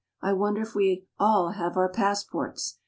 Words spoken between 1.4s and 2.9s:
have our pass ports.